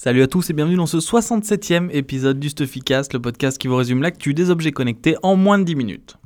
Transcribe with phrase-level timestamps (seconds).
[0.00, 3.74] Salut à tous et bienvenue dans ce 67e épisode du Stuffycast, le podcast qui vous
[3.74, 6.18] résume l'actu des objets connectés en moins de 10 minutes.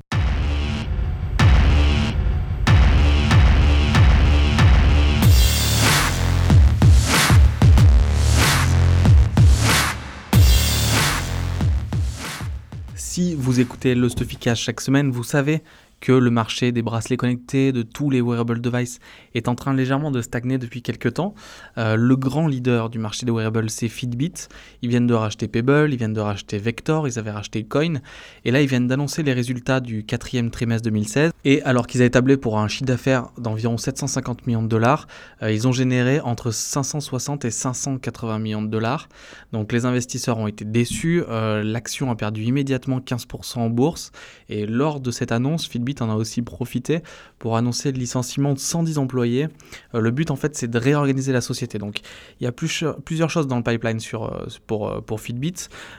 [12.95, 15.63] Si vous écoutez le Stuffycast chaque semaine, vous savez
[16.03, 18.99] que le marché des bracelets connectés, de tous les wearable devices,
[19.35, 21.35] est en train légèrement de stagner depuis quelques temps.
[21.79, 24.35] Euh, le grand leader du marché des wearables, c'est Fitbit.
[24.83, 28.01] Ils viennent de racheter Pebble, ils viennent de racheter Vector, ils avaient racheté Coin.
[28.45, 31.31] Et là, ils viennent d'annoncer les résultats du quatrième trimestre 2016.
[31.45, 35.07] Et alors qu'ils avaient tablé pour un chiffre d'affaires d'environ 750 millions de dollars,
[35.43, 39.09] euh, ils ont généré entre 560 et 580 millions de dollars.
[39.53, 41.23] Donc les investisseurs ont été déçus.
[41.29, 44.11] Euh, l'action a perdu immédiatement 15% en bourse.
[44.49, 47.03] Et lors de cette annonce, Fitbit en a aussi profité
[47.39, 49.49] pour annoncer le licenciement de 110 employés.
[49.95, 51.79] Euh, le but en fait c'est de réorganiser la société.
[51.79, 52.01] Donc
[52.41, 55.55] il y a plusieurs choses dans le pipeline euh, pour, euh, pour Fitbit.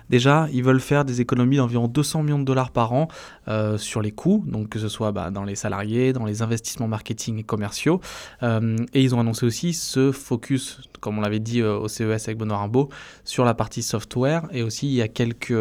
[0.10, 3.08] Déjà ils veulent faire des économies d'environ 200 millions de dollars par an
[3.78, 7.40] sur les coûts, donc que ce soit bah, dans les salariés, dans les investissements marketing
[7.40, 8.00] et commerciaux.
[8.42, 12.58] et ils ont annoncé aussi ce focus, comme on l'avait dit au CES avec Benoît
[12.58, 12.90] Rimbaud,
[13.26, 14.48] sur la partie software.
[14.52, 15.54] Et aussi il y a quelques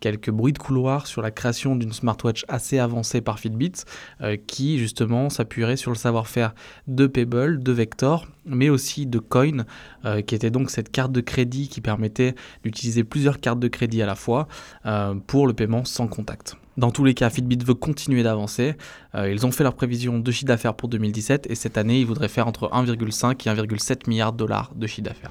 [0.00, 3.72] quelques bruits de couloir sur la création d'une smartwatch assez avancée par Fitbit,
[4.20, 6.54] euh, qui justement s'appuierait sur le savoir-faire
[6.86, 9.64] de Pebble, de Vector, mais aussi de Coin,
[10.04, 14.02] euh, qui était donc cette carte de crédit qui permettait d'utiliser plusieurs cartes de crédit
[14.02, 14.48] à la fois
[14.86, 16.56] euh, pour le paiement sans contact.
[16.76, 18.74] Dans tous les cas, Fitbit veut continuer d'avancer.
[19.14, 22.28] ils ont fait leur prévision de chiffre d'affaires pour 2017 et cette année, ils voudraient
[22.28, 25.30] faire entre 1,5 et 1,7 milliard de dollars de chiffre d'affaires.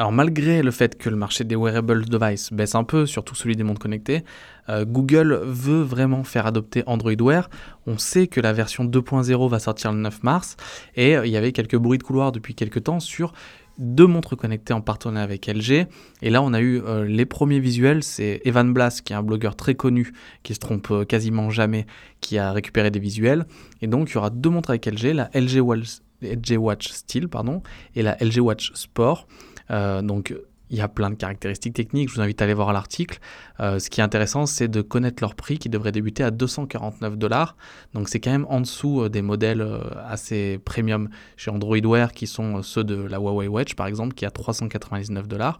[0.00, 3.54] Alors malgré le fait que le marché des wearable devices baisse un peu, surtout celui
[3.54, 4.24] des montres connectées,
[4.70, 7.50] euh, Google veut vraiment faire adopter Android Wear.
[7.86, 10.56] On sait que la version 2.0 va sortir le 9 mars
[10.96, 13.34] et euh, il y avait quelques bruits de couloir depuis quelques temps sur
[13.76, 15.86] deux montres connectées en partenariat avec LG.
[16.22, 18.02] Et là, on a eu euh, les premiers visuels.
[18.02, 21.84] C'est Evan Blass, qui est un blogueur très connu, qui se trompe quasiment jamais,
[22.22, 23.44] qui a récupéré des visuels.
[23.82, 27.28] Et donc, il y aura deux montres avec LG, la LG Watch, LG Watch Steel
[27.28, 27.62] pardon,
[27.94, 29.26] et la LG Watch Sport.
[29.70, 30.34] Euh, donc
[30.70, 33.18] il y a plein de caractéristiques techniques, je vous invite à aller voir l'article.
[33.60, 37.16] Euh, ce qui est intéressant, c'est de connaître leur prix qui devrait débuter à 249
[37.18, 37.56] dollars.
[37.94, 39.66] Donc c'est quand même en dessous euh, des modèles
[40.06, 44.24] assez premium chez Android Wear qui sont ceux de la Huawei Watch par exemple, qui
[44.24, 45.58] est à 399 dollars.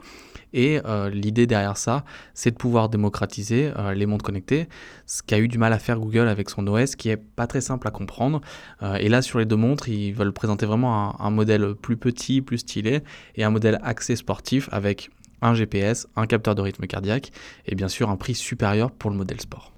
[0.52, 2.04] Et euh, l'idée derrière ça,
[2.34, 4.68] c'est de pouvoir démocratiser euh, les montres connectées,
[5.06, 7.60] ce qu'a eu du mal à faire Google avec son OS, qui est pas très
[7.60, 8.40] simple à comprendre.
[8.82, 12.42] Euh, et là, sur les deux montres, ils veulent présenter vraiment un, modèle plus petit,
[12.42, 13.00] plus stylé,
[13.36, 14.99] et un modèle axé sportif avec
[15.42, 17.32] un GPS, un capteur de rythme cardiaque,
[17.66, 19.72] et bien sûr un prix supérieur pour le modèle sport.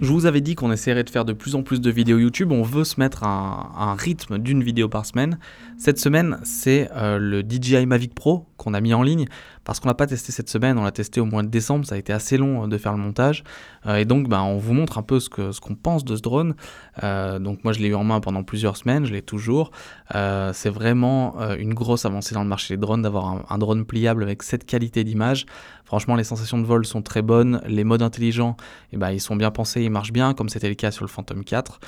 [0.00, 2.52] Je vous avais dit qu'on essaierait de faire de plus en plus de vidéos YouTube.
[2.52, 5.38] On veut se mettre un, un rythme d'une vidéo par semaine.
[5.78, 9.26] Cette semaine, c'est le DJI Mavic Pro qu'on a mis en ligne
[9.64, 11.94] parce qu'on l'a pas testé cette semaine, on l'a testé au mois de décembre, ça
[11.94, 13.42] a été assez long euh, de faire le montage.
[13.86, 16.54] Euh, et donc, bah, on vous montre un peu ce qu'on pense de ce drone.
[17.02, 19.70] Euh, donc, moi, je l'ai eu en main pendant plusieurs semaines, je l'ai toujours.
[20.12, 24.42] c'est vraiment une grosse avancée dans le marché des drones d'avoir un, drone pliable avec
[24.42, 25.46] cette qualité d'image.
[25.84, 27.60] Franchement, les sensations de vol sont très bonnes.
[27.66, 28.56] Les modes intelligents,
[28.92, 31.08] eh ben, ils sont bien pensés, ils marchent bien, comme c'était le cas sur le
[31.08, 31.80] Phantom 4.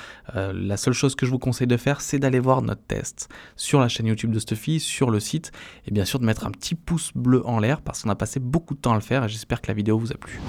[0.53, 3.79] la seule chose que je vous conseille de faire, c'est d'aller voir notre test sur
[3.79, 5.51] la chaîne YouTube de Stuffy, sur le site,
[5.85, 8.39] et bien sûr de mettre un petit pouce bleu en l'air parce qu'on a passé
[8.39, 10.39] beaucoup de temps à le faire et j'espère que la vidéo vous a plu.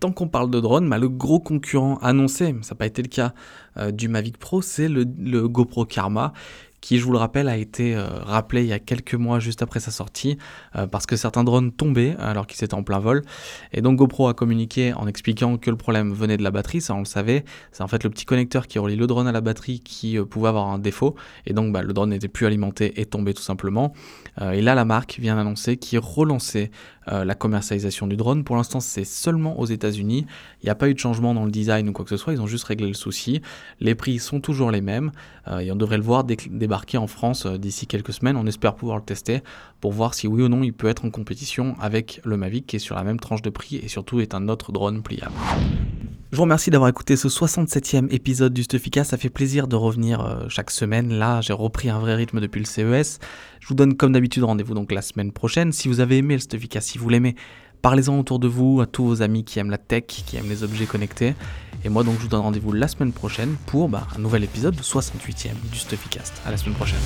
[0.00, 3.08] Tant qu'on parle de drone, bah, le gros concurrent annoncé, ça n'a pas été le
[3.08, 3.32] cas
[3.78, 6.34] euh, du Mavic Pro, c'est le, le, GoPro Karma
[6.80, 9.62] qui, je vous le rappelle, a été euh, rappelé il y a quelques mois juste
[9.62, 10.38] après sa sortie,
[10.76, 13.22] euh, parce que certains drones tombaient alors qu'ils étaient en plein vol.
[13.72, 16.94] Et donc GoPro a communiqué en expliquant que le problème venait de la batterie, ça
[16.94, 17.44] on le savait.
[17.72, 20.24] C'est en fait le petit connecteur qui relie le drone à la batterie qui euh,
[20.24, 21.16] pouvait avoir un défaut,
[21.46, 23.92] et donc bah, le drone n'était plus alimenté et tombait tout simplement.
[24.40, 26.70] et là, la marque vient d'annoncer qu'il relançait
[27.06, 28.44] la commercialisation du drone.
[28.44, 30.26] Pour l'instant, c'est seulement aux États-Unis.
[30.62, 32.32] Il n'y a pas eu de changement dans le design ou quoi que ce soit,
[32.32, 33.42] ils ont juste réglé le souci.
[33.80, 35.12] Les prix sont toujours les mêmes,
[35.60, 38.36] et on devrait le voir débarquer en France euh, d'ici quelques semaines.
[38.36, 39.42] On espère pouvoir le tester
[39.80, 42.76] pour voir si oui ou non il peut être en compétition avec le Mavic qui
[42.76, 45.34] est sur la même tranche de prix et surtout est un autre drone pliable.
[46.36, 49.04] Je vous remercie d'avoir écouté ce 67e épisode du Stuffika.
[49.04, 51.14] Ça fait plaisir de revenir euh, chaque semaine.
[51.14, 53.20] Là, j'ai repris un vrai rythme depuis le CES.
[53.58, 55.72] Je vous donne comme d'habitude rendez-vous donc la semaine prochaine.
[55.72, 57.36] Si vous avez aimé le Stuffika, si vous l'aimez,
[57.80, 60.62] parlez-en autour de vous à tous vos amis qui aiment la tech, qui aiment les
[60.62, 61.32] objets connectés.
[61.86, 64.76] Et moi, donc, je vous donne rendez-vous la semaine prochaine pour bah, un nouvel épisode,
[64.76, 66.34] le 68e du Stuffycast.
[66.44, 67.00] À la semaine prochaine.